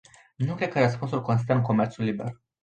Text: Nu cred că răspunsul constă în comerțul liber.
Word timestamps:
Nu 0.35 0.55
cred 0.55 0.71
că 0.71 0.79
răspunsul 0.79 1.21
constă 1.21 1.53
în 1.53 1.61
comerțul 1.61 2.03
liber. 2.03 2.41